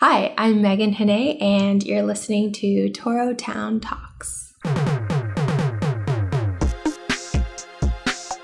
Hi, 0.00 0.32
I'm 0.38 0.62
Megan 0.62 0.94
Hannay, 0.94 1.42
and 1.42 1.82
you're 1.82 2.04
listening 2.04 2.52
to 2.52 2.88
Toro 2.90 3.34
Town 3.34 3.80
Talks. 3.80 4.54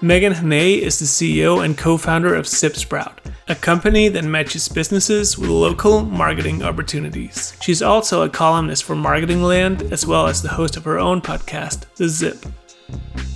Megan 0.00 0.32
Hannay 0.32 0.78
is 0.78 0.98
the 0.98 1.04
CEO 1.04 1.64
and 1.64 1.78
co 1.78 1.96
founder 1.96 2.34
of 2.34 2.46
ZipSprout, 2.46 3.18
a 3.46 3.54
company 3.54 4.08
that 4.08 4.24
matches 4.24 4.68
businesses 4.68 5.38
with 5.38 5.48
local 5.48 6.02
marketing 6.04 6.64
opportunities. 6.64 7.56
She's 7.60 7.82
also 7.82 8.22
a 8.22 8.28
columnist 8.28 8.82
for 8.82 8.96
Marketing 8.96 9.44
Land, 9.44 9.82
as 9.92 10.04
well 10.04 10.26
as 10.26 10.42
the 10.42 10.48
host 10.48 10.76
of 10.76 10.82
her 10.82 10.98
own 10.98 11.20
podcast, 11.20 11.84
The 11.94 12.08
Zip. 12.08 12.44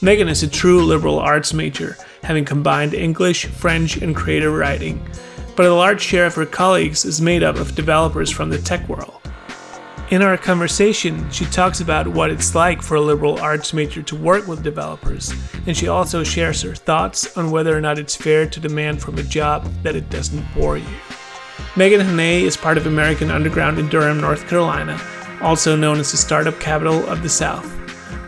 Megan 0.02 0.28
is 0.28 0.42
a 0.42 0.48
true 0.48 0.82
liberal 0.82 1.20
arts 1.20 1.54
major, 1.54 1.96
having 2.24 2.44
combined 2.44 2.94
English, 2.94 3.46
French, 3.46 3.96
and 3.98 4.16
creative 4.16 4.52
writing 4.52 5.00
but 5.58 5.66
a 5.66 5.74
large 5.74 6.00
share 6.00 6.26
of 6.26 6.36
her 6.36 6.46
colleagues 6.46 7.04
is 7.04 7.20
made 7.20 7.42
up 7.42 7.56
of 7.56 7.74
developers 7.74 8.30
from 8.30 8.48
the 8.48 8.58
tech 8.58 8.88
world. 8.88 9.20
In 10.08 10.22
our 10.22 10.36
conversation, 10.38 11.28
she 11.32 11.46
talks 11.46 11.80
about 11.80 12.06
what 12.06 12.30
it's 12.30 12.54
like 12.54 12.80
for 12.80 12.94
a 12.94 13.00
liberal 13.00 13.40
arts 13.40 13.72
major 13.72 14.00
to 14.04 14.14
work 14.14 14.46
with 14.46 14.62
developers, 14.62 15.34
and 15.66 15.76
she 15.76 15.88
also 15.88 16.22
shares 16.22 16.62
her 16.62 16.76
thoughts 16.76 17.36
on 17.36 17.50
whether 17.50 17.76
or 17.76 17.80
not 17.80 17.98
it's 17.98 18.14
fair 18.14 18.48
to 18.48 18.60
demand 18.60 19.02
from 19.02 19.18
a 19.18 19.22
job 19.24 19.64
that 19.82 19.96
it 19.96 20.08
doesn't 20.10 20.46
bore 20.54 20.78
you. 20.78 20.96
Megan 21.74 22.02
Hannay 22.02 22.42
is 22.42 22.56
part 22.56 22.78
of 22.78 22.86
American 22.86 23.32
Underground 23.32 23.80
in 23.80 23.88
Durham, 23.88 24.20
North 24.20 24.46
Carolina, 24.46 24.96
also 25.42 25.74
known 25.74 25.98
as 25.98 26.12
the 26.12 26.18
startup 26.18 26.60
capital 26.60 27.04
of 27.08 27.24
the 27.24 27.28
South. 27.28 27.66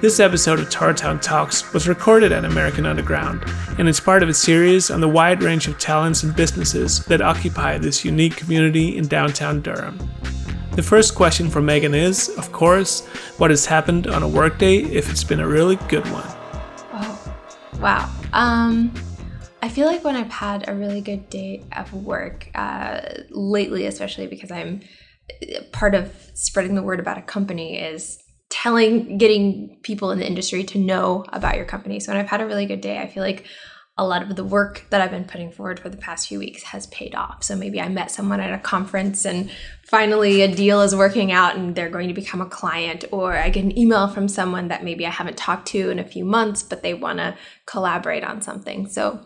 This 0.01 0.19
episode 0.19 0.61
of 0.61 0.71
Toro 0.71 0.95
Town 0.95 1.21
Talks 1.21 1.75
was 1.75 1.87
recorded 1.87 2.33
at 2.33 2.47
American 2.47 2.87
Underground, 2.87 3.45
and 3.79 3.87
is 3.87 4.01
part 4.01 4.23
of 4.23 4.31
a 4.31 4.35
series 4.35 4.91
on 4.91 5.03
the 5.03 5.09
wide 5.09 5.43
range 5.43 5.69
of 5.69 5.79
talents 5.79 6.23
and 6.23 6.35
businesses 6.35 7.05
that 7.05 7.21
occupy 7.21 7.77
this 7.77 8.03
unique 8.03 8.35
community 8.35 8.97
in 8.97 9.07
downtown 9.07 9.61
Durham. 9.61 9.99
The 10.73 10.83
first 10.83 11.15
question 11.15 11.51
for 11.51 11.61
Megan 11.61 11.93
is, 11.93 12.31
of 12.39 12.51
course, 12.51 13.05
what 13.37 13.51
has 13.51 13.67
happened 13.67 14.07
on 14.07 14.23
a 14.23 14.29
workday 14.29 14.79
if 14.79 15.11
it's 15.11 15.23
been 15.23 15.41
a 15.41 15.47
really 15.47 15.77
good 15.89 16.11
one? 16.11 16.25
Oh, 16.95 17.35
wow. 17.79 18.11
Um, 18.33 18.95
I 19.61 19.69
feel 19.69 19.87
like 19.87 20.03
when 20.03 20.17
I've 20.17 20.31
had 20.31 20.67
a 20.67 20.75
really 20.75 21.03
good 21.03 21.29
day 21.29 21.63
of 21.77 21.93
work, 21.93 22.49
uh, 22.55 23.03
lately, 23.29 23.85
especially 23.85 24.29
because 24.29 24.51
I'm 24.51 24.81
part 25.73 25.95
of 25.95 26.11
spreading 26.33 26.75
the 26.75 26.83
word 26.83 27.01
about 27.01 27.19
a 27.19 27.23
company, 27.23 27.79
is 27.79 28.23
telling 28.51 29.17
getting 29.17 29.79
people 29.83 30.11
in 30.11 30.19
the 30.19 30.27
industry 30.27 30.65
to 30.65 30.79
know 30.79 31.25
about 31.33 31.57
your 31.57 31.65
company 31.65 31.99
so 31.99 32.13
when 32.13 32.21
i've 32.21 32.29
had 32.29 32.41
a 32.41 32.47
really 32.47 32.67
good 32.67 32.81
day 32.81 32.99
i 32.99 33.07
feel 33.07 33.23
like 33.23 33.47
a 34.01 34.07
lot 34.07 34.23
of 34.23 34.35
the 34.35 34.45
work 34.45 34.87
that 34.89 35.03
I've 35.03 35.11
been 35.11 35.27
putting 35.27 35.51
forward 35.53 35.79
for 35.79 35.91
the 35.91 35.97
past 35.99 36.27
few 36.27 36.39
weeks 36.39 36.63
has 36.63 36.87
paid 36.87 37.15
off. 37.15 37.45
So 37.45 37.55
maybe 37.55 37.83
I 37.83 37.89
met 37.91 38.11
someone 38.11 38.41
at 38.41 38.51
a 38.51 38.59
conference 38.59 39.27
and 39.27 39.51
finally 39.85 40.41
a 40.41 40.55
deal 40.55 40.81
is 40.81 40.97
working 40.97 41.33
out 41.33 41.57
and 41.57 41.75
they're 41.75 41.91
going 41.91 42.09
to 42.09 42.15
become 42.15 42.41
a 42.41 42.49
client, 42.49 43.05
or 43.13 43.37
I 43.37 43.51
get 43.51 43.63
an 43.63 43.79
email 43.79 44.09
from 44.09 44.27
someone 44.27 44.69
that 44.69 44.85
maybe 44.85 45.05
I 45.05 45.11
haven't 45.11 45.37
talked 45.37 45.69
to 45.69 45.91
in 45.91 45.99
a 45.99 46.05
few 46.05 46.25
months, 46.25 46.63
but 46.63 46.83
they 46.83 46.95
want 46.95 47.19
to 47.19 47.37
collaborate 47.67 48.25
on 48.25 48.41
something. 48.41 48.89
So 48.89 49.21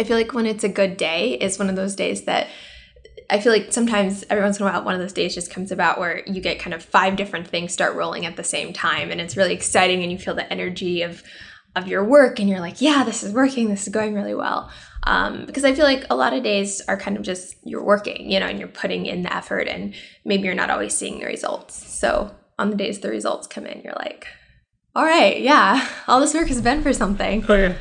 I 0.00 0.04
feel 0.04 0.16
like 0.16 0.32
when 0.32 0.46
it's 0.46 0.64
a 0.64 0.70
good 0.70 0.96
day 0.96 1.34
is 1.34 1.58
one 1.58 1.68
of 1.68 1.76
those 1.76 1.94
days 1.94 2.24
that 2.24 2.48
I 3.30 3.40
feel 3.40 3.52
like 3.52 3.72
sometimes 3.72 4.24
every 4.30 4.42
once 4.42 4.58
in 4.58 4.66
a 4.66 4.70
while 4.70 4.82
one 4.82 4.94
of 4.94 5.00
those 5.00 5.12
days 5.12 5.34
just 5.34 5.50
comes 5.50 5.70
about 5.70 5.98
where 5.98 6.22
you 6.26 6.40
get 6.40 6.58
kind 6.58 6.72
of 6.72 6.82
five 6.82 7.16
different 7.16 7.46
things 7.46 7.72
start 7.72 7.94
rolling 7.94 8.24
at 8.24 8.36
the 8.36 8.44
same 8.44 8.72
time 8.72 9.10
and 9.10 9.20
it's 9.20 9.36
really 9.36 9.52
exciting 9.52 10.02
and 10.02 10.10
you 10.10 10.18
feel 10.18 10.34
the 10.34 10.50
energy 10.52 11.02
of 11.02 11.22
of 11.76 11.86
your 11.86 12.02
work 12.02 12.40
and 12.40 12.48
you're 12.48 12.60
like 12.60 12.80
yeah 12.80 13.04
this 13.04 13.22
is 13.22 13.32
working 13.32 13.68
this 13.68 13.86
is 13.86 13.92
going 13.92 14.14
really 14.14 14.34
well. 14.34 14.70
Um, 15.04 15.46
because 15.46 15.64
i 15.64 15.74
feel 15.74 15.84
like 15.84 16.04
a 16.10 16.16
lot 16.16 16.34
of 16.34 16.42
days 16.42 16.82
are 16.82 16.96
kind 16.96 17.16
of 17.16 17.22
just 17.22 17.54
you're 17.64 17.84
working 17.84 18.30
you 18.30 18.40
know 18.40 18.46
and 18.46 18.58
you're 18.58 18.68
putting 18.68 19.06
in 19.06 19.22
the 19.22 19.34
effort 19.34 19.68
and 19.68 19.94
maybe 20.24 20.44
you're 20.44 20.54
not 20.54 20.70
always 20.70 20.94
seeing 20.94 21.18
the 21.18 21.26
results. 21.26 21.74
So 21.74 22.34
on 22.58 22.70
the 22.70 22.76
days 22.76 23.00
the 23.00 23.10
results 23.10 23.46
come 23.46 23.66
in 23.66 23.82
you're 23.82 23.94
like 23.94 24.26
all 24.96 25.04
right 25.04 25.40
yeah 25.40 25.86
all 26.08 26.20
this 26.20 26.34
work 26.34 26.48
has 26.48 26.62
been 26.62 26.82
for 26.82 26.92
something. 26.92 27.44
Oh 27.48 27.54
yeah 27.54 27.74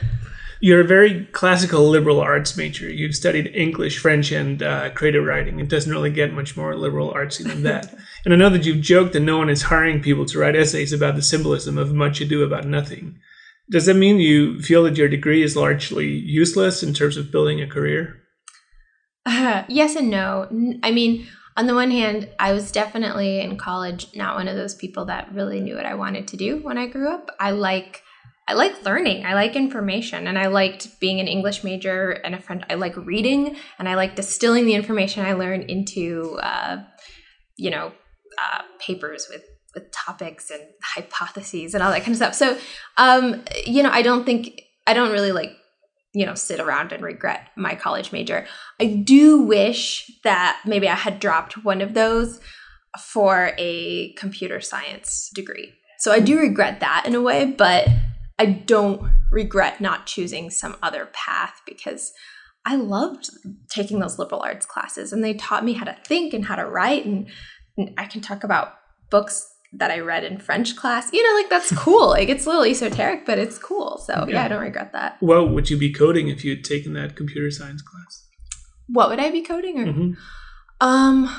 you're 0.60 0.82
a 0.82 0.88
very 0.88 1.26
classical 1.26 1.88
liberal 1.88 2.20
arts 2.20 2.58
major. 2.58 2.90
You've 2.90 3.16
studied 3.16 3.56
English, 3.56 4.00
French, 4.00 4.32
and 4.32 4.64
uh, 4.64 4.90
creative 4.92 5.26
writing. 5.26 5.60
It 5.60 5.70
doesn't 5.70 5.92
really 5.92 6.10
get 6.10 6.34
much 6.34 6.58
more 6.58 6.76
liberal 6.76 7.14
artsy 7.14 7.44
than 7.44 7.64
that. 7.64 7.94
and 8.26 8.34
I 8.34 8.38
know 8.38 8.50
that 8.50 8.66
you've 8.66 8.82
joked 8.82 9.14
that 9.14 9.20
no 9.20 9.38
one 9.38 9.50
is 9.50 9.64
hiring 9.64 10.02
people 10.02 10.26
to 10.26 10.40
write 10.40 10.56
essays 10.56 10.94
about 10.94 11.16
the 11.16 11.22
symbolism 11.22 11.78
of 11.78 11.94
much 11.94 12.22
ado 12.22 12.44
about 12.44 12.66
nothing. 12.66 13.20
Does 13.70 13.86
that 13.86 13.96
mean 13.96 14.20
you 14.20 14.62
feel 14.62 14.84
that 14.84 14.98
your 14.98 15.10
degree 15.10 15.44
is 15.44 15.56
largely 15.56 16.08
useless 16.08 16.82
in 16.82 16.94
terms 16.94 17.18
of 17.18 17.32
building 17.32 17.62
a 17.62 17.68
career? 17.68 18.22
Uh, 19.26 19.64
yes 19.70 19.96
and 19.96 20.10
no. 20.10 20.48
I 20.84 20.92
mean, 20.92 21.28
on 21.58 21.68
the 21.68 21.74
one 21.74 21.92
hand, 21.92 22.30
I 22.40 22.54
was 22.54 22.72
definitely 22.72 23.42
in 23.42 23.58
college 23.58 24.08
not 24.16 24.36
one 24.36 24.48
of 24.48 24.56
those 24.56 24.76
people 24.76 25.06
that 25.06 25.34
really 25.34 25.60
knew 25.60 25.76
what 25.76 25.86
I 25.86 25.96
wanted 25.96 26.28
to 26.30 26.38
do 26.38 26.60
when 26.64 26.78
I 26.78 26.88
grew 26.88 27.10
up. 27.10 27.30
I 27.40 27.52
like 27.52 28.04
I 28.48 28.54
like 28.54 28.86
learning. 28.86 29.26
I 29.26 29.34
like 29.34 29.56
information 29.56 30.26
and 30.26 30.40
I 30.40 30.48
liked 30.48 31.00
being 31.00 31.20
an 31.20 31.28
English 31.28 31.64
major 31.64 32.12
and 32.12 32.34
a 32.34 32.40
friend. 32.40 32.66
I 32.70 32.76
like 32.76 32.96
reading 32.96 33.58
and 33.78 33.90
I 33.90 33.96
like 33.96 34.16
distilling 34.16 34.66
the 34.66 34.74
information 34.74 35.26
I 35.26 35.34
learned 35.34 35.70
into, 35.70 36.40
uh, 36.42 36.84
you 37.58 37.70
know, 37.70 37.92
uh, 38.38 38.62
papers 38.80 39.28
with 39.30 39.44
with 39.76 39.92
topics 39.92 40.50
and 40.50 40.62
hypotheses 40.82 41.74
and 41.74 41.84
all 41.84 41.92
that 41.92 42.00
kind 42.00 42.12
of 42.12 42.16
stuff. 42.16 42.34
So, 42.34 42.58
um, 42.98 43.44
you 43.66 43.84
know, 43.84 43.92
I 43.92 44.02
don't 44.02 44.26
think 44.26 44.62
I 44.88 44.94
don't 44.94 45.12
really 45.12 45.32
like 45.32 45.52
you 46.14 46.26
know 46.26 46.34
sit 46.34 46.60
around 46.60 46.94
and 46.94 47.04
regret 47.04 47.50
my 47.56 47.76
college 47.76 48.12
major. 48.12 48.48
I 48.80 48.86
do 48.86 49.42
wish 49.42 50.10
that 50.24 50.60
maybe 50.66 50.88
I 50.88 50.96
had 50.96 51.20
dropped 51.20 51.64
one 51.64 51.82
of 51.82 51.94
those 51.94 52.40
for 53.00 53.52
a 53.58 54.14
computer 54.14 54.62
science 54.62 55.30
degree. 55.36 55.74
So 56.00 56.12
I 56.12 56.20
do 56.20 56.40
regret 56.40 56.80
that 56.80 57.04
in 57.06 57.14
a 57.14 57.22
way, 57.22 57.46
but 57.46 57.88
I 58.40 58.46
don't 58.46 59.12
regret 59.32 59.82
not 59.82 60.06
choosing 60.06 60.50
some 60.50 60.78
other 60.82 61.10
path 61.14 61.62
because 61.66 62.14
I 62.66 62.76
loved 62.76 63.30
taking 63.70 64.00
those 64.00 64.20
liberal 64.20 64.42
arts 64.42 64.66
classes 64.66 65.14
and 65.14 65.24
they 65.24 65.34
taught 65.34 65.66
me 65.66 65.74
how 65.74 65.86
to 65.86 65.98
think 66.06 66.34
and 66.34 66.46
how 66.46 66.56
to 66.56 66.66
write. 66.66 67.06
And, 67.06 67.30
and 67.78 67.94
I 67.98 68.06
can 68.06 68.22
talk 68.22 68.44
about 68.44 68.74
books 69.10 69.50
that 69.74 69.92
I 69.92 70.00
read 70.00 70.24
in 70.24 70.38
French 70.38 70.76
class. 70.76 71.12
You 71.14 71.24
know, 71.28 71.40
like 71.40 71.50
that's 71.50 71.76
cool. 71.78 72.10
like 72.10 72.30
it's 72.30 72.46
a 72.46 72.50
little 72.50 72.66
esoteric, 72.66 73.26
but 73.26 73.40
it's 73.40 73.58
cool. 73.58 73.98
So 73.98 74.26
yeah, 74.28 74.34
yeah 74.34 74.46
I 74.46 74.48
don't 74.50 74.62
regret 74.62 74.94
that. 74.94 75.18
Well, 75.22 75.48
would 75.48 75.70
you 75.70 75.78
be 75.78 75.94
coding 75.94 76.28
if 76.28 76.44
you 76.44 76.56
had 76.56 76.64
taken 76.64 76.94
that 76.94 77.16
computer 77.16 77.50
science 77.52 77.82
class? 77.82 78.26
What 78.88 79.10
would 79.10 79.20
I 79.20 79.32
be 79.32 79.42
coding? 79.42 79.80
Or, 79.80 79.86
mm-hmm. 79.86 80.12
um, 80.80 81.30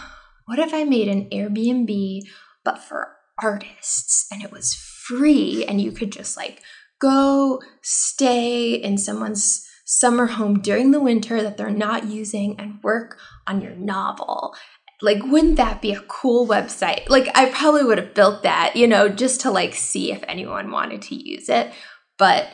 what 0.47 0.59
if 0.59 0.75
I 0.75 0.84
made 0.84 1.09
an 1.09 1.28
Airbnb 1.30 2.22
but 2.65 2.78
for 2.78 3.16
artists 3.42 4.26
and 4.32 4.42
it 4.42 4.50
was 4.50 4.75
free 4.75 5.65
and 5.66 5.80
you 5.80 5.92
could 5.92 6.10
just 6.10 6.36
like 6.36 6.62
go 7.00 7.60
stay 7.82 8.75
in 8.75 8.98
someone's 8.98 9.64
summer 9.84 10.26
home 10.26 10.60
during 10.60 10.91
the 10.91 11.00
winter 11.00 11.42
that 11.42 11.56
they're 11.56 11.70
not 11.70 12.06
using 12.06 12.59
and 12.60 12.82
work 12.82 13.19
on 13.47 13.60
your 13.60 13.75
novel. 13.75 14.54
Like, 15.00 15.22
wouldn't 15.22 15.56
that 15.56 15.81
be 15.81 15.92
a 15.92 16.00
cool 16.00 16.47
website? 16.47 17.09
Like, 17.09 17.31
I 17.34 17.47
probably 17.47 17.84
would 17.84 17.98
have 17.98 18.14
built 18.14 18.42
that, 18.42 18.76
you 18.76 18.86
know, 18.86 19.09
just 19.09 19.41
to 19.42 19.50
like 19.50 19.75
see 19.75 20.12
if 20.12 20.22
anyone 20.26 20.70
wanted 20.70 21.03
to 21.03 21.14
use 21.14 21.48
it. 21.48 21.72
But 22.19 22.48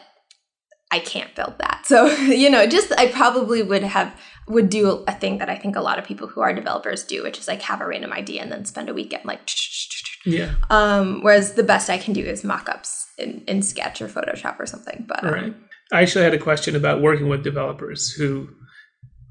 I 0.91 1.01
can't 1.01 1.35
build 1.35 1.55
that. 1.59 1.87
So, 1.87 2.07
you 2.17 2.51
know, 2.51 2.67
just 2.67 2.93
I 2.93 3.09
probably 3.09 3.63
would 3.63 3.83
have 3.83 4.15
would 4.47 4.69
do 4.69 5.05
a 5.07 5.13
thing 5.13 5.39
that 5.39 5.49
I 5.49 5.57
think 5.57 5.77
a 5.77 5.81
lot 5.81 5.99
of 5.99 6.05
people 6.05 6.29
who 6.29 6.41
are 6.41 6.53
developers 6.53 7.05
do, 7.05 7.23
which 7.23 7.39
is 7.39 7.49
like 7.49 7.63
have 7.63 7.81
a 7.81 7.87
random 7.87 8.13
idea 8.13 8.43
and 8.43 8.53
then 8.53 8.65
spend 8.65 8.89
a 8.89 8.95
weekend 8.95 9.25
like 9.25 9.41
yeah. 10.27 10.55
Um, 10.71 11.23
whereas 11.23 11.53
the 11.53 11.63
best 11.63 11.91
I 11.91 11.99
can 11.99 12.15
do 12.15 12.23
is 12.23 12.45
mock-ups 12.45 13.07
in, 13.19 13.45
in 13.47 13.63
Sketch 13.63 14.01
or 14.01 14.09
Photoshop 14.09 14.59
or 14.59 14.67
something. 14.67 15.05
But 15.07 15.25
um, 15.25 15.33
right. 15.33 15.55
I 15.93 16.03
actually 16.03 16.25
had 16.25 16.35
a 16.35 16.39
question 16.39 16.75
about 16.75 17.03
working 17.03 17.29
with 17.29 17.45
developers 17.45 18.11
who 18.13 18.49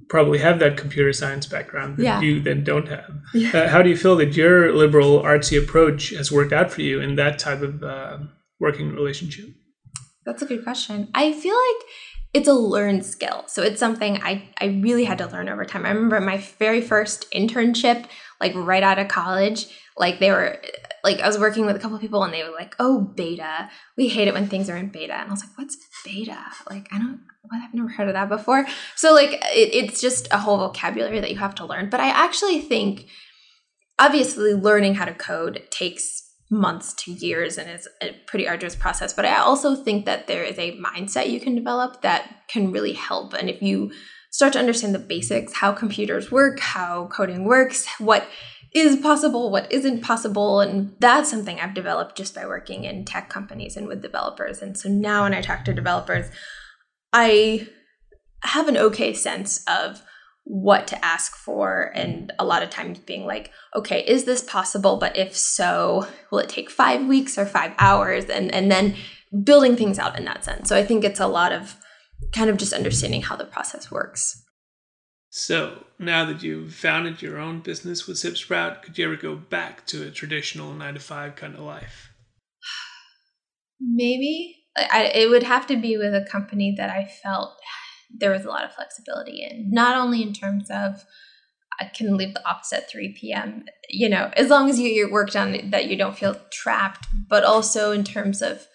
probably 0.09 0.37
have 0.37 0.59
that 0.59 0.77
computer 0.77 1.11
science 1.11 1.47
background 1.47 1.97
that 1.97 2.03
yeah. 2.03 2.21
you 2.21 2.39
then 2.39 2.63
don't 2.63 2.87
have. 2.87 3.11
Yeah. 3.33 3.49
Uh, 3.57 3.67
how 3.69 3.81
do 3.81 3.89
you 3.89 3.97
feel 3.97 4.15
that 4.17 4.35
your 4.35 4.71
liberal 4.73 5.21
artsy 5.23 5.61
approach 5.61 6.11
has 6.11 6.31
worked 6.31 6.53
out 6.53 6.71
for 6.71 6.81
you 6.81 7.01
in 7.01 7.15
that 7.15 7.39
type 7.39 7.61
of 7.61 7.83
uh, 7.83 8.19
working 8.59 8.93
relationship? 8.93 9.49
That's 10.25 10.41
a 10.41 10.45
good 10.45 10.63
question. 10.63 11.09
I 11.13 11.33
feel 11.33 11.55
like 11.55 11.87
it's 12.33 12.47
a 12.47 12.53
learned 12.53 13.05
skill. 13.05 13.43
So 13.47 13.61
it's 13.61 13.79
something 13.79 14.19
I, 14.23 14.49
I 14.59 14.65
really 14.65 15.03
had 15.03 15.19
to 15.19 15.27
learn 15.27 15.49
over 15.49 15.65
time. 15.65 15.85
I 15.85 15.89
remember 15.89 16.19
my 16.19 16.37
very 16.57 16.81
first 16.81 17.31
internship, 17.31 18.05
like 18.41 18.53
right 18.55 18.81
out 18.83 18.97
of 18.97 19.07
college, 19.07 19.67
like 19.97 20.19
they 20.19 20.31
were 20.31 20.59
like 21.03 21.19
I 21.19 21.27
was 21.27 21.37
working 21.37 21.65
with 21.65 21.75
a 21.75 21.79
couple 21.79 21.99
people 21.99 22.23
and 22.23 22.33
they 22.33 22.43
were 22.43 22.51
like, 22.51 22.75
"Oh, 22.79 23.01
beta. 23.01 23.69
We 23.95 24.07
hate 24.07 24.27
it 24.27 24.33
when 24.33 24.47
things 24.47 24.69
are 24.69 24.77
in 24.77 24.89
beta." 24.89 25.13
And 25.13 25.27
I 25.29 25.31
was 25.31 25.43
like, 25.43 25.55
"What's 25.57 25.77
beta?" 26.03 26.37
Like 26.69 26.87
I 26.91 26.97
don't 26.97 27.21
what 27.43 27.61
I've 27.61 27.73
never 27.73 27.89
heard 27.89 28.07
of 28.07 28.13
that 28.13 28.29
before. 28.29 28.65
So 28.95 29.13
like 29.13 29.33
it, 29.33 29.75
it's 29.75 30.01
just 30.01 30.27
a 30.31 30.39
whole 30.39 30.57
vocabulary 30.57 31.19
that 31.19 31.29
you 31.29 31.37
have 31.37 31.55
to 31.55 31.65
learn. 31.65 31.89
But 31.89 31.99
I 31.99 32.07
actually 32.07 32.59
think 32.61 33.05
obviously 33.99 34.53
learning 34.53 34.95
how 34.95 35.05
to 35.05 35.13
code 35.13 35.67
takes 35.69 36.32
months 36.49 36.93
to 36.93 37.11
years 37.11 37.57
and 37.57 37.69
is 37.69 37.87
a 38.01 38.15
pretty 38.27 38.47
arduous 38.47 38.75
process. 38.75 39.13
But 39.13 39.25
I 39.25 39.37
also 39.37 39.75
think 39.75 40.05
that 40.05 40.27
there 40.27 40.43
is 40.43 40.57
a 40.57 40.77
mindset 40.77 41.29
you 41.29 41.39
can 41.39 41.55
develop 41.55 42.01
that 42.01 42.43
can 42.47 42.71
really 42.71 42.93
help. 42.93 43.33
And 43.33 43.49
if 43.49 43.61
you 43.61 43.91
start 44.31 44.53
to 44.53 44.59
understand 44.59 44.93
the 44.93 44.99
basics, 44.99 45.53
how 45.53 45.71
computers 45.71 46.31
work, 46.31 46.59
how 46.59 47.07
coding 47.07 47.45
works, 47.45 47.87
what 47.97 48.27
is 48.73 48.95
possible, 48.97 49.51
what 49.51 49.71
isn't 49.71 50.01
possible. 50.01 50.59
And 50.59 50.95
that's 50.99 51.29
something 51.29 51.59
I've 51.59 51.75
developed 51.75 52.17
just 52.17 52.33
by 52.33 52.45
working 52.45 52.85
in 52.85 53.05
tech 53.05 53.29
companies 53.29 53.77
and 53.77 53.87
with 53.87 54.01
developers. 54.01 54.61
And 54.61 54.77
so 54.77 54.89
now 54.89 55.23
when 55.23 55.33
I 55.33 55.41
talk 55.41 55.63
to 55.65 55.73
developers, 55.73 56.25
I 57.11 57.67
have 58.41 58.67
an 58.67 58.77
okay 58.77 59.13
sense 59.13 59.63
of 59.67 60.01
what 60.45 60.87
to 60.87 61.05
ask 61.05 61.35
for 61.35 61.91
and 61.95 62.33
a 62.37 62.45
lot 62.45 62.63
of 62.63 62.69
times 62.69 62.99
being 62.99 63.25
like 63.25 63.51
okay 63.75 64.03
is 64.05 64.25
this 64.25 64.41
possible 64.43 64.97
but 64.97 65.15
if 65.17 65.35
so 65.35 66.05
will 66.31 66.39
it 66.39 66.49
take 66.49 66.69
5 66.69 67.07
weeks 67.07 67.37
or 67.37 67.45
5 67.45 67.73
hours 67.79 68.25
and 68.25 68.53
and 68.53 68.69
then 68.69 68.95
building 69.43 69.75
things 69.75 69.97
out 69.97 70.17
in 70.17 70.25
that 70.25 70.43
sense 70.43 70.67
so 70.67 70.75
i 70.75 70.83
think 70.83 71.03
it's 71.03 71.19
a 71.19 71.27
lot 71.27 71.53
of 71.53 71.77
kind 72.33 72.49
of 72.49 72.57
just 72.57 72.73
understanding 72.73 73.21
how 73.21 73.35
the 73.35 73.45
process 73.45 73.89
works 73.89 74.43
so 75.35 75.85
now 75.97 76.25
that 76.25 76.43
you've 76.43 76.75
founded 76.75 77.23
your 77.23 77.39
own 77.39 77.61
business 77.61 78.05
with 78.05 78.17
ZipSprout, 78.17 78.83
could 78.83 78.99
you 78.99 79.05
ever 79.05 79.15
go 79.15 79.35
back 79.35 79.83
to 79.87 80.07
a 80.07 80.11
traditional 80.11 80.75
nine 80.75 80.93
to 80.93 80.99
five 80.99 81.35
kind 81.35 81.55
of 81.55 81.61
life? 81.61 82.11
Maybe. 83.81 84.57
I, 84.77 85.05
it 85.05 85.31
would 85.31 85.41
have 85.41 85.65
to 85.67 85.75
be 85.75 85.97
with 85.97 86.13
a 86.13 86.23
company 86.29 86.75
that 86.77 86.91
I 86.91 87.05
felt 87.05 87.57
there 88.13 88.31
was 88.31 88.45
a 88.45 88.49
lot 88.49 88.63
of 88.63 88.73
flexibility 88.73 89.43
in, 89.43 89.69
not 89.71 89.97
only 89.97 90.21
in 90.21 90.33
terms 90.33 90.69
of 90.69 91.03
I 91.79 91.85
can 91.85 92.17
leave 92.17 92.33
the 92.33 92.47
office 92.47 92.71
at 92.71 92.89
3 92.89 93.15
p.m., 93.19 93.65
you 93.89 94.07
know, 94.07 94.31
as 94.37 94.49
long 94.49 94.69
as 94.69 94.79
you 94.79 94.89
get 94.89 94.95
your 94.95 95.11
work 95.11 95.31
done 95.31 95.71
that 95.71 95.87
you 95.87 95.97
don't 95.97 96.17
feel 96.17 96.35
trapped, 96.51 97.07
but 97.27 97.43
also 97.43 97.91
in 97.91 98.03
terms 98.03 98.41
of 98.41 98.67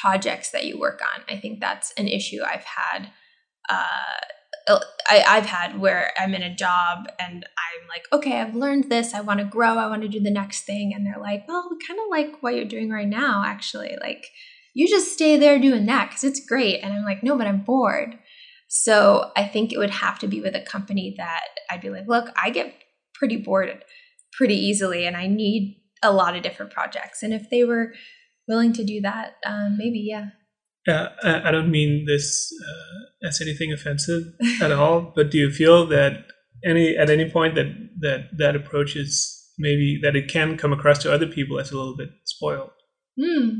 projects 0.00 0.50
that 0.50 0.64
you 0.64 0.78
work 0.78 1.00
on. 1.14 1.22
I 1.28 1.38
think 1.38 1.60
that's 1.60 1.92
an 1.98 2.08
issue 2.08 2.40
I've 2.42 2.64
had. 2.64 3.10
Uh, 3.68 4.76
I, 5.08 5.24
I've 5.26 5.46
had 5.46 5.80
where 5.80 6.12
I'm 6.18 6.34
in 6.34 6.42
a 6.42 6.54
job 6.54 7.06
and 7.18 7.44
I'm 7.44 7.88
like, 7.88 8.04
okay, 8.12 8.40
I've 8.40 8.54
learned 8.54 8.88
this. 8.88 9.12
I 9.12 9.20
want 9.20 9.40
to 9.40 9.44
grow. 9.44 9.76
I 9.76 9.88
want 9.88 10.02
to 10.02 10.08
do 10.08 10.20
the 10.20 10.30
next 10.30 10.64
thing. 10.64 10.92
And 10.94 11.04
they're 11.04 11.20
like, 11.20 11.46
well, 11.48 11.68
we 11.70 11.84
kind 11.86 12.00
of 12.00 12.06
like 12.10 12.42
what 12.42 12.54
you're 12.54 12.64
doing 12.64 12.90
right 12.90 13.08
now, 13.08 13.42
actually. 13.44 13.96
Like, 14.00 14.26
you 14.74 14.88
just 14.88 15.12
stay 15.12 15.36
there 15.36 15.58
doing 15.58 15.86
that 15.86 16.08
because 16.08 16.24
it's 16.24 16.46
great. 16.46 16.80
And 16.82 16.94
I'm 16.94 17.04
like, 17.04 17.22
no, 17.22 17.36
but 17.36 17.46
I'm 17.46 17.62
bored. 17.62 18.18
So 18.74 19.30
I 19.36 19.44
think 19.44 19.70
it 19.70 19.76
would 19.76 19.90
have 19.90 20.18
to 20.20 20.26
be 20.26 20.40
with 20.40 20.56
a 20.56 20.60
company 20.62 21.14
that 21.18 21.44
I'd 21.70 21.82
be 21.82 21.90
like, 21.90 22.08
look, 22.08 22.30
I 22.42 22.48
get 22.48 22.74
pretty 23.14 23.36
bored 23.36 23.84
pretty 24.32 24.54
easily 24.54 25.04
and 25.04 25.14
I 25.14 25.26
need 25.26 25.76
a 26.02 26.10
lot 26.10 26.34
of 26.34 26.42
different 26.42 26.72
projects. 26.72 27.22
And 27.22 27.34
if 27.34 27.50
they 27.50 27.64
were 27.64 27.92
willing 28.48 28.72
to 28.72 28.82
do 28.82 29.02
that, 29.02 29.34
um, 29.44 29.76
maybe, 29.76 29.98
yeah. 29.98 30.30
Uh, 30.88 31.10
I 31.22 31.50
don't 31.50 31.70
mean 31.70 32.06
this 32.08 32.50
uh, 32.66 33.28
as 33.28 33.42
anything 33.42 33.74
offensive 33.74 34.32
at 34.62 34.72
all, 34.72 35.12
but 35.14 35.30
do 35.30 35.36
you 35.36 35.50
feel 35.50 35.86
that 35.88 36.24
any 36.64 36.96
at 36.96 37.10
any 37.10 37.30
point 37.30 37.54
that 37.56 37.66
that 38.00 38.30
that 38.38 38.56
approach 38.56 38.96
is 38.96 39.52
maybe 39.58 40.00
that 40.02 40.16
it 40.16 40.28
can 40.28 40.56
come 40.56 40.72
across 40.72 40.98
to 41.02 41.12
other 41.12 41.26
people 41.26 41.60
as 41.60 41.70
a 41.70 41.76
little 41.76 41.96
bit 41.96 42.08
spoiled? 42.24 42.70
Hmm. 43.20 43.50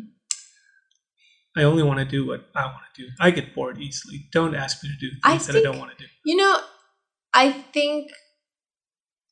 I 1.56 1.64
only 1.64 1.82
want 1.82 1.98
to 1.98 2.04
do 2.04 2.26
what 2.26 2.46
I 2.54 2.64
want 2.64 2.82
to 2.94 3.02
do. 3.02 3.08
I 3.20 3.30
get 3.30 3.54
bored 3.54 3.78
easily. 3.78 4.26
Don't 4.32 4.54
ask 4.54 4.82
me 4.82 4.90
to 4.90 4.96
do 4.96 5.10
things 5.22 5.48
I 5.48 5.52
that 5.52 5.58
I 5.58 5.62
don't 5.62 5.78
want 5.78 5.90
to 5.96 6.04
do. 6.04 6.10
You 6.24 6.36
know, 6.36 6.58
I 7.34 7.52
think 7.52 8.10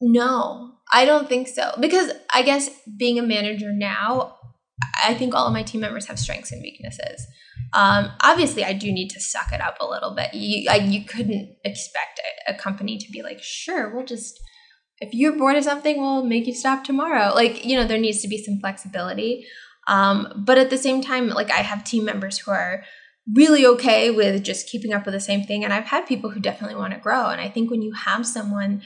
no, 0.00 0.72
I 0.92 1.04
don't 1.04 1.28
think 1.28 1.48
so. 1.48 1.72
Because 1.78 2.12
I 2.32 2.42
guess 2.42 2.70
being 2.98 3.18
a 3.18 3.22
manager 3.22 3.72
now, 3.72 4.36
I 5.04 5.14
think 5.14 5.34
all 5.34 5.46
of 5.46 5.52
my 5.52 5.62
team 5.62 5.80
members 5.80 6.06
have 6.06 6.18
strengths 6.18 6.52
and 6.52 6.62
weaknesses. 6.62 7.26
Um, 7.72 8.10
obviously, 8.22 8.64
I 8.64 8.72
do 8.72 8.90
need 8.90 9.08
to 9.10 9.20
suck 9.20 9.52
it 9.52 9.60
up 9.60 9.76
a 9.80 9.86
little 9.86 10.14
bit. 10.14 10.32
You, 10.34 10.70
I, 10.70 10.76
you 10.76 11.04
couldn't 11.04 11.56
expect 11.64 12.20
a, 12.48 12.54
a 12.54 12.58
company 12.58 12.98
to 12.98 13.12
be 13.12 13.22
like, 13.22 13.42
sure, 13.42 13.94
we'll 13.94 14.06
just, 14.06 14.40
if 14.98 15.12
you're 15.12 15.36
bored 15.36 15.56
of 15.56 15.64
something, 15.64 16.00
we'll 16.00 16.24
make 16.24 16.46
you 16.46 16.54
stop 16.54 16.84
tomorrow. 16.84 17.34
Like, 17.34 17.64
you 17.64 17.76
know, 17.76 17.86
there 17.86 17.98
needs 17.98 18.22
to 18.22 18.28
be 18.28 18.42
some 18.42 18.58
flexibility. 18.60 19.46
Um, 19.90 20.32
but 20.36 20.56
at 20.56 20.70
the 20.70 20.78
same 20.78 21.02
time, 21.02 21.28
like, 21.28 21.50
I 21.50 21.62
have 21.62 21.82
team 21.82 22.04
members 22.04 22.38
who 22.38 22.52
are 22.52 22.84
really 23.34 23.66
okay 23.66 24.10
with 24.10 24.42
just 24.44 24.68
keeping 24.68 24.92
up 24.92 25.04
with 25.04 25.14
the 25.14 25.20
same 25.20 25.42
thing. 25.42 25.64
And 25.64 25.72
I've 25.72 25.86
had 25.86 26.06
people 26.06 26.30
who 26.30 26.40
definitely 26.40 26.76
want 26.76 26.94
to 26.94 27.00
grow. 27.00 27.26
And 27.26 27.40
I 27.40 27.48
think 27.48 27.70
when 27.70 27.82
you 27.82 27.92
have 27.92 28.24
someone 28.24 28.82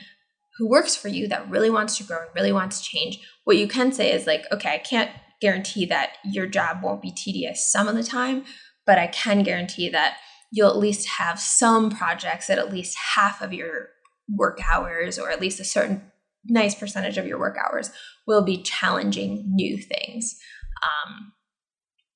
who 0.56 0.68
works 0.68 0.96
for 0.96 1.08
you 1.08 1.28
that 1.28 1.50
really 1.50 1.68
wants 1.68 1.98
to 1.98 2.04
grow 2.04 2.18
and 2.20 2.30
really 2.34 2.52
wants 2.52 2.78
to 2.80 2.84
change, 2.84 3.18
what 3.44 3.58
you 3.58 3.68
can 3.68 3.92
say 3.92 4.12
is 4.12 4.26
like, 4.26 4.46
okay, 4.50 4.70
I 4.70 4.78
can't 4.78 5.10
guarantee 5.42 5.84
that 5.86 6.12
your 6.24 6.46
job 6.46 6.82
won't 6.82 7.02
be 7.02 7.10
tedious 7.10 7.70
some 7.70 7.86
of 7.86 7.96
the 7.96 8.02
time, 8.02 8.44
but 8.86 8.98
I 8.98 9.06
can 9.08 9.42
guarantee 9.42 9.90
that 9.90 10.16
you'll 10.50 10.70
at 10.70 10.78
least 10.78 11.06
have 11.18 11.38
some 11.38 11.90
projects 11.90 12.46
that 12.46 12.58
at 12.58 12.72
least 12.72 12.96
half 13.14 13.42
of 13.42 13.52
your 13.52 13.88
work 14.34 14.58
hours 14.66 15.18
or 15.18 15.30
at 15.30 15.40
least 15.40 15.60
a 15.60 15.64
certain 15.64 16.10
nice 16.46 16.74
percentage 16.74 17.18
of 17.18 17.26
your 17.26 17.38
work 17.38 17.56
hours 17.58 17.90
will 18.26 18.42
be 18.42 18.62
challenging 18.62 19.44
new 19.54 19.76
things. 19.76 20.38
Um, 20.84 21.32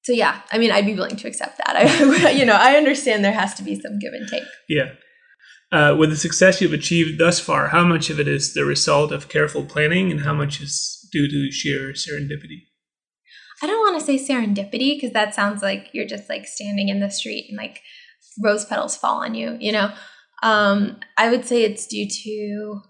so 0.03 0.12
yeah, 0.12 0.41
I 0.53 0.59
mean, 0.59 0.70
I'd 0.70 0.87
be 0.87 0.94
willing 0.94 1.17
to 1.17 1.29
accept 1.29 1.59
that. 1.59 1.76
I, 1.76 2.31
you 2.38 2.44
know, 2.44 2.55
I 2.55 2.76
understand 2.76 3.25
there 3.25 3.32
has 3.32 3.55
to 3.55 3.62
be 3.62 3.79
some 3.79 3.99
give 3.99 4.12
and 4.12 4.29
take. 4.29 4.44
Yeah. 4.69 4.93
Uh, 5.70 5.94
with 5.99 6.09
the 6.09 6.17
success 6.17 6.62
you've 6.62 6.73
achieved 6.73 7.20
thus 7.20 7.38
far, 7.38 7.69
how 7.69 7.85
much 7.85 8.09
of 8.09 8.19
it 8.19 8.26
is 8.26 8.55
the 8.55 8.65
result 8.65 9.12
of 9.12 9.29
careful 9.29 9.67
planning, 9.67 10.11
and 10.11 10.23
how 10.23 10.32
much 10.32 10.62
is 10.62 11.06
due 11.12 11.29
to 11.29 11.53
sheer 11.53 11.93
serendipity? 11.93 12.62
I 13.62 13.67
don't 13.67 13.81
want 13.81 14.00
to 14.00 14.06
say 14.06 14.17
serendipity 14.17 14.97
because 14.97 15.12
that 15.12 15.35
sounds 15.35 15.62
like 15.62 15.91
you're 15.93 16.06
just 16.06 16.29
like 16.29 16.47
standing 16.47 16.88
in 16.88 17.00
the 17.00 17.11
street 17.11 17.47
and 17.50 17.59
like 17.59 17.82
rose 18.43 18.65
petals 18.65 18.97
fall 18.97 19.23
on 19.23 19.35
you, 19.35 19.59
you 19.61 19.73
know. 19.73 19.93
Um, 20.43 21.00
I 21.19 21.29
would 21.29 21.44
say 21.44 21.65
it's 21.65 21.87
due 21.87 22.09
to 22.09 22.81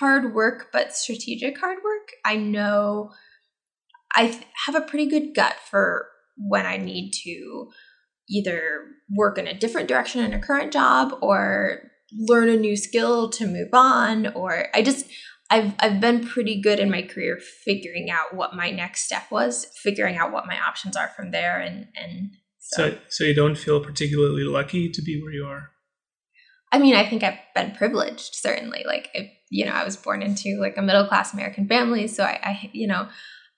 hard 0.00 0.34
work, 0.34 0.70
but 0.72 0.96
strategic 0.96 1.58
hard 1.58 1.78
work. 1.84 2.08
I 2.24 2.36
know 2.36 3.12
I 4.14 4.40
have 4.66 4.74
a 4.74 4.80
pretty 4.80 5.06
good 5.06 5.34
gut 5.34 5.56
for 5.70 6.08
when 6.36 6.66
I 6.66 6.76
need 6.76 7.12
to 7.24 7.70
either 8.28 8.86
work 9.10 9.38
in 9.38 9.46
a 9.46 9.58
different 9.58 9.88
direction 9.88 10.24
in 10.24 10.34
a 10.34 10.40
current 10.40 10.72
job 10.72 11.12
or 11.22 11.90
learn 12.12 12.48
a 12.48 12.56
new 12.56 12.76
skill 12.76 13.30
to 13.30 13.46
move 13.46 13.68
on 13.72 14.26
or 14.28 14.66
I 14.74 14.82
just 14.82 15.06
I've 15.50 15.74
I've 15.78 16.00
been 16.00 16.26
pretty 16.26 16.60
good 16.60 16.80
in 16.80 16.90
my 16.90 17.02
career 17.02 17.38
figuring 17.64 18.10
out 18.10 18.34
what 18.34 18.54
my 18.54 18.70
next 18.70 19.04
step 19.04 19.30
was, 19.30 19.66
figuring 19.82 20.16
out 20.16 20.32
what 20.32 20.46
my 20.46 20.58
options 20.58 20.96
are 20.96 21.08
from 21.16 21.30
there, 21.30 21.60
and 21.60 21.86
and 21.96 22.30
so 22.58 22.90
so, 22.90 22.98
so 23.08 23.24
you 23.24 23.34
don't 23.34 23.56
feel 23.56 23.80
particularly 23.80 24.42
lucky 24.42 24.90
to 24.90 25.02
be 25.02 25.22
where 25.22 25.32
you 25.32 25.44
are. 25.46 25.70
I 26.72 26.78
mean, 26.78 26.96
I 26.96 27.08
think 27.08 27.22
I've 27.22 27.38
been 27.54 27.76
privileged, 27.76 28.34
certainly. 28.34 28.82
Like, 28.84 29.08
if, 29.14 29.30
you 29.50 29.64
know, 29.64 29.70
I 29.70 29.84
was 29.84 29.96
born 29.96 30.20
into 30.20 30.58
like 30.60 30.76
a 30.76 30.82
middle 30.82 31.06
class 31.06 31.32
American 31.32 31.68
family, 31.68 32.08
so 32.08 32.24
I, 32.24 32.40
I 32.42 32.70
you 32.72 32.88
know, 32.88 33.08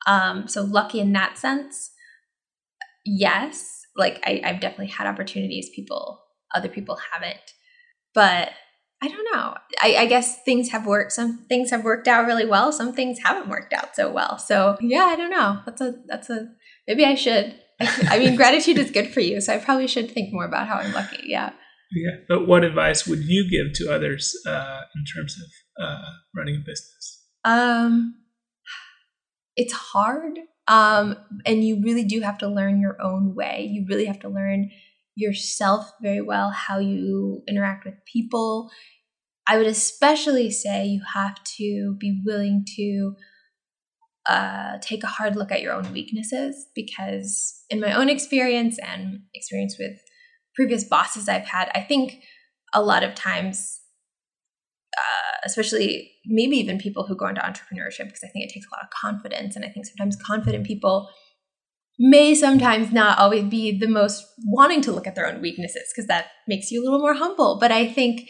um, 0.06 0.48
so 0.48 0.62
lucky 0.62 1.00
in 1.00 1.12
that 1.12 1.38
sense. 1.38 1.90
Yes, 3.04 3.82
like 3.96 4.22
I, 4.24 4.40
I've 4.44 4.60
definitely 4.60 4.88
had 4.88 5.06
opportunities 5.06 5.70
people 5.74 6.20
other 6.54 6.68
people 6.68 6.98
haven't, 7.12 7.52
but 8.14 8.50
I 9.02 9.08
don't 9.08 9.28
know. 9.32 9.54
I, 9.80 9.96
I, 9.96 10.06
guess 10.06 10.42
things 10.42 10.70
have 10.70 10.84
worked. 10.86 11.12
Some 11.12 11.44
things 11.48 11.70
have 11.70 11.84
worked 11.84 12.08
out 12.08 12.26
really 12.26 12.46
well. 12.46 12.72
Some 12.72 12.92
things 12.92 13.18
haven't 13.22 13.48
worked 13.48 13.72
out 13.72 13.94
so 13.94 14.10
well. 14.10 14.38
So 14.38 14.76
yeah, 14.80 15.04
I 15.04 15.14
don't 15.14 15.30
know. 15.30 15.60
That's 15.64 15.80
a 15.80 15.94
that's 16.06 16.30
a 16.30 16.48
maybe 16.86 17.04
I 17.04 17.14
should. 17.14 17.54
I 17.80 18.18
mean, 18.18 18.34
gratitude 18.34 18.76
is 18.78 18.90
good 18.90 19.12
for 19.12 19.20
you, 19.20 19.40
so 19.40 19.54
I 19.54 19.58
probably 19.58 19.86
should 19.86 20.10
think 20.10 20.32
more 20.32 20.44
about 20.44 20.66
how 20.66 20.76
I'm 20.76 20.92
lucky. 20.92 21.22
Yeah. 21.26 21.50
Yeah. 21.92 22.16
But 22.28 22.46
what 22.46 22.64
advice 22.64 23.06
would 23.06 23.20
you 23.20 23.48
give 23.48 23.72
to 23.74 23.94
others 23.94 24.34
uh, 24.46 24.80
in 24.96 25.04
terms 25.14 25.36
of 25.40 25.84
uh, 25.84 26.10
running 26.36 26.56
a 26.56 26.58
business? 26.58 27.24
Um, 27.44 28.16
it's 29.58 29.72
hard. 29.72 30.38
Um, 30.68 31.16
and 31.44 31.64
you 31.64 31.82
really 31.82 32.04
do 32.04 32.20
have 32.20 32.38
to 32.38 32.48
learn 32.48 32.80
your 32.80 32.96
own 33.02 33.34
way. 33.34 33.68
You 33.70 33.84
really 33.88 34.04
have 34.04 34.20
to 34.20 34.28
learn 34.28 34.70
yourself 35.16 35.90
very 36.00 36.20
well, 36.20 36.50
how 36.50 36.78
you 36.78 37.42
interact 37.48 37.84
with 37.84 37.94
people. 38.10 38.70
I 39.48 39.58
would 39.58 39.66
especially 39.66 40.50
say 40.50 40.86
you 40.86 41.02
have 41.14 41.42
to 41.56 41.96
be 41.98 42.22
willing 42.24 42.64
to 42.76 43.14
uh, 44.28 44.78
take 44.80 45.02
a 45.02 45.08
hard 45.08 45.34
look 45.34 45.50
at 45.50 45.62
your 45.62 45.72
own 45.72 45.92
weaknesses 45.92 46.68
because, 46.74 47.64
in 47.68 47.80
my 47.80 47.92
own 47.94 48.08
experience 48.08 48.78
and 48.78 49.20
experience 49.34 49.76
with 49.78 49.98
previous 50.54 50.84
bosses 50.84 51.28
I've 51.28 51.46
had, 51.46 51.70
I 51.74 51.80
think 51.80 52.22
a 52.74 52.82
lot 52.82 53.02
of 53.02 53.14
times, 53.14 53.77
uh, 54.98 55.36
especially 55.44 56.12
maybe 56.26 56.56
even 56.56 56.78
people 56.78 57.06
who 57.06 57.16
go 57.16 57.28
into 57.28 57.40
entrepreneurship, 57.40 58.06
because 58.06 58.24
I 58.24 58.28
think 58.28 58.44
it 58.44 58.52
takes 58.52 58.66
a 58.66 58.74
lot 58.74 58.84
of 58.84 58.90
confidence. 58.90 59.54
And 59.56 59.64
I 59.64 59.68
think 59.68 59.86
sometimes 59.86 60.16
confident 60.16 60.66
people 60.66 61.08
may 61.98 62.34
sometimes 62.34 62.92
not 62.92 63.18
always 63.18 63.44
be 63.44 63.76
the 63.76 63.88
most 63.88 64.24
wanting 64.44 64.80
to 64.82 64.92
look 64.92 65.06
at 65.06 65.14
their 65.14 65.26
own 65.26 65.40
weaknesses 65.40 65.92
because 65.92 66.06
that 66.06 66.26
makes 66.46 66.70
you 66.70 66.80
a 66.80 66.84
little 66.84 67.00
more 67.00 67.14
humble. 67.14 67.58
But 67.60 67.72
i 67.72 67.86
think 67.86 68.28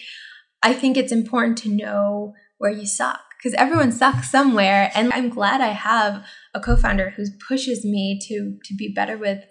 i 0.63 0.73
think 0.73 0.97
it's 0.97 1.13
important 1.13 1.59
to 1.59 1.69
know 1.69 2.35
where 2.59 2.71
you 2.71 2.87
suck 2.87 3.21
because 3.39 3.55
everyone 3.55 3.93
sucks 3.93 4.31
somewhere. 4.31 4.91
And 4.95 5.13
i'm 5.13 5.29
glad 5.29 5.61
i 5.61 5.69
have 5.69 6.25
a 6.55 6.61
co-founder 6.61 7.11
who 7.11 7.25
pushes 7.47 7.85
me 7.85 8.19
to 8.29 8.59
to 8.65 8.75
be 8.75 8.93
better 8.95 9.19
with 9.19 9.45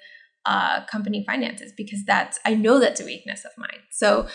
uh, 0.45 0.86
company 0.86 1.24
finances 1.27 1.74
because 1.75 2.03
that's 2.05 2.39
i 2.45 2.55
know 2.55 2.79
that's 2.79 3.01
a 3.01 3.05
weakness 3.05 3.45
of 3.45 3.51
mine. 3.57 3.81
So 3.91 4.27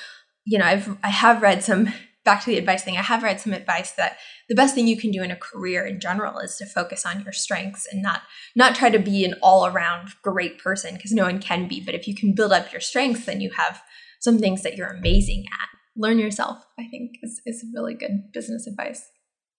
you 0.45 0.59
know 0.59 0.67
i've 0.67 0.97
i 1.03 1.09
have 1.09 1.43
read 1.43 1.65
some 1.65 1.93
back 2.25 2.43
to 2.45 2.51
the 2.51 2.59
advice 2.59 2.85
thing, 2.85 2.97
I 2.97 3.03
have 3.03 3.23
read 3.23 3.41
some 3.41 3.53
advice 3.53 3.93
that 3.93 4.19
the 4.49 4.55
best 4.55 4.75
thing 4.75 4.87
you 4.87 4.97
can 4.97 5.11
do 5.11 5.23
in 5.23 5.31
a 5.31 5.37
career 5.37 5.85
in 5.85 6.01
general 6.01 6.39
is 6.39 6.57
to 6.57 6.67
focus 6.67 7.05
on 7.05 7.23
your 7.23 7.33
strengths 7.33 7.87
and 7.91 8.03
not 8.03 8.23
not 8.55 8.75
try 8.75 8.91
to 8.91 8.99
be 8.99 9.25
an 9.25 9.35
all-around 9.43 10.11
great 10.23 10.59
person 10.59 10.95
because 10.95 11.13
no 11.13 11.25
one 11.25 11.41
can 11.41 11.69
be. 11.69 11.81
But 11.81 11.95
if 11.95 12.07
you 12.07 12.15
can 12.15 12.35
build 12.35 12.53
up 12.53 12.73
your 12.73 12.81
strengths, 12.81 13.27
then 13.27 13.41
you 13.41 13.51
have 13.57 13.83
some 14.21 14.39
things 14.39 14.63
that 14.63 14.77
you're 14.77 14.89
amazing 14.89 15.45
at. 15.53 15.69
Learn 15.97 16.19
yourself, 16.19 16.65
I 16.79 16.87
think, 16.89 17.13
is, 17.23 17.41
is 17.45 17.65
really 17.75 17.95
good 17.95 18.33
business 18.33 18.67
advice. 18.67 19.09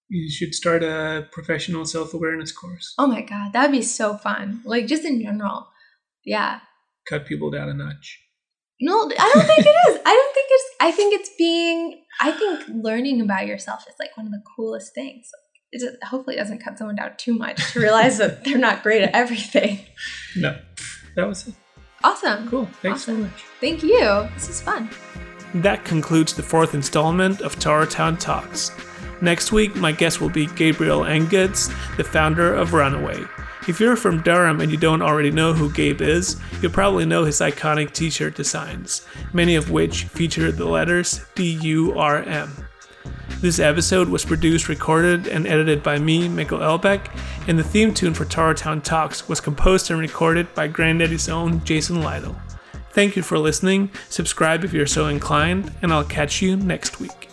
You 0.09 0.29
should 0.31 0.53
start 0.53 0.83
a 0.83 1.27
professional 1.31 1.85
self 1.85 2.13
awareness 2.13 2.51
course. 2.51 2.93
Oh 2.97 3.07
my 3.07 3.21
God, 3.21 3.53
that 3.53 3.63
would 3.63 3.71
be 3.75 3.81
so 3.81 4.17
fun. 4.17 4.61
Like, 4.65 4.87
just 4.87 5.05
in 5.05 5.21
general. 5.21 5.67
Yeah. 6.25 6.59
Cut 7.07 7.25
people 7.25 7.51
down 7.51 7.69
a 7.69 7.73
notch. 7.73 8.19
No, 8.81 9.09
I 9.17 9.31
don't 9.33 9.45
think 9.45 9.59
it 9.59 9.75
is. 9.89 9.99
I 10.05 10.13
don't 10.13 10.33
think 10.33 10.47
it's, 10.49 10.69
I 10.81 10.91
think 10.91 11.13
it's 11.13 11.29
being, 11.37 12.03
I 12.19 12.31
think 12.31 12.63
learning 12.83 13.21
about 13.21 13.47
yourself 13.47 13.85
is 13.87 13.95
like 13.99 14.15
one 14.17 14.25
of 14.25 14.31
the 14.31 14.41
coolest 14.55 14.93
things. 14.93 15.27
It 15.71 15.79
just, 15.79 16.03
hopefully 16.03 16.35
it 16.35 16.39
doesn't 16.39 16.59
cut 16.63 16.77
someone 16.77 16.95
down 16.95 17.11
too 17.17 17.33
much 17.37 17.73
to 17.73 17.79
realize 17.79 18.17
that 18.17 18.43
they're 18.43 18.57
not 18.57 18.83
great 18.83 19.01
at 19.01 19.13
everything. 19.15 19.79
No, 20.35 20.57
that 21.15 21.27
was 21.27 21.47
it. 21.47 21.53
Awesome. 22.03 22.49
Cool. 22.49 22.65
Thanks 22.81 23.03
Awesome. 23.03 23.15
so 23.15 23.21
much. 23.23 23.43
Thank 23.61 23.83
you. 23.83 24.27
This 24.33 24.49
is 24.49 24.61
fun. 24.61 24.89
That 25.55 25.85
concludes 25.85 26.33
the 26.33 26.43
fourth 26.43 26.73
installment 26.73 27.41
of 27.41 27.55
Towertown 27.57 28.19
Talks. 28.19 28.71
Next 29.21 29.51
week, 29.53 29.75
my 29.75 29.93
guest 29.93 30.19
will 30.19 30.29
be 30.29 30.47
Gabriel 30.47 31.05
Eng-Goetz, 31.05 31.69
the 31.95 32.03
founder 32.03 32.53
of 32.53 32.73
Runaway. 32.73 33.23
If 33.65 33.79
you're 33.79 33.95
from 33.95 34.21
Durham 34.21 34.59
and 34.59 34.69
you 34.69 34.77
don't 34.77 35.01
already 35.01 35.31
know 35.31 35.53
who 35.53 35.71
Gabe 35.71 36.01
is, 36.01 36.37
you'll 36.61 36.73
probably 36.73 37.05
know 37.05 37.23
his 37.23 37.39
iconic 37.39 37.93
t 37.93 38.09
shirt 38.09 38.35
designs, 38.35 39.07
many 39.31 39.55
of 39.55 39.71
which 39.71 40.03
feature 40.05 40.51
the 40.51 40.65
letters 40.65 41.21
D 41.33 41.57
U 41.61 41.97
R 41.97 42.23
M. 42.23 42.51
This 43.39 43.59
episode 43.59 44.09
was 44.09 44.25
produced, 44.25 44.67
recorded, 44.67 45.27
and 45.27 45.47
edited 45.47 45.81
by 45.81 45.97
me, 45.97 46.27
Mikkel 46.27 46.59
Elbeck, 46.59 47.09
and 47.47 47.57
the 47.57 47.63
theme 47.63 47.93
tune 47.93 48.13
for 48.13 48.25
Towertown 48.25 48.83
Talks 48.83 49.29
was 49.29 49.39
composed 49.41 49.89
and 49.91 49.99
recorded 49.99 50.53
by 50.53 50.67
Grandaddy's 50.67 51.29
own 51.29 51.63
Jason 51.63 52.01
Lytle. 52.01 52.35
Thank 52.91 53.15
you 53.15 53.23
for 53.23 53.39
listening, 53.39 53.91
subscribe 54.09 54.63
if 54.63 54.73
you're 54.73 54.85
so 54.85 55.07
inclined, 55.07 55.73
and 55.81 55.91
I'll 55.91 56.03
catch 56.03 56.41
you 56.41 56.55
next 56.55 56.99
week. 56.99 57.29